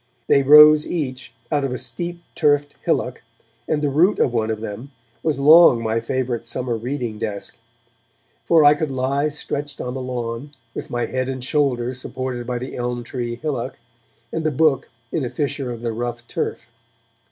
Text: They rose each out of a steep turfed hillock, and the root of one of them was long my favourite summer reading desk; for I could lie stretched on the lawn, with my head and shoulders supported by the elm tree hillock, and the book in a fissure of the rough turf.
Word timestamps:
They 0.25 0.41
rose 0.41 0.87
each 0.87 1.31
out 1.51 1.63
of 1.63 1.71
a 1.71 1.77
steep 1.77 2.23
turfed 2.33 2.73
hillock, 2.85 3.21
and 3.67 3.83
the 3.83 3.89
root 3.91 4.17
of 4.17 4.33
one 4.33 4.49
of 4.49 4.59
them 4.59 4.89
was 5.21 5.37
long 5.37 5.79
my 5.83 5.99
favourite 5.99 6.47
summer 6.47 6.75
reading 6.75 7.19
desk; 7.19 7.59
for 8.43 8.65
I 8.65 8.73
could 8.73 8.89
lie 8.89 9.29
stretched 9.29 9.79
on 9.79 9.93
the 9.93 10.01
lawn, 10.01 10.53
with 10.73 10.89
my 10.89 11.05
head 11.05 11.29
and 11.29 11.43
shoulders 11.43 12.01
supported 12.01 12.47
by 12.47 12.57
the 12.57 12.75
elm 12.75 13.03
tree 13.03 13.35
hillock, 13.35 13.77
and 14.33 14.43
the 14.43 14.49
book 14.49 14.89
in 15.11 15.23
a 15.23 15.29
fissure 15.29 15.69
of 15.71 15.83
the 15.83 15.91
rough 15.93 16.27
turf. 16.27 16.61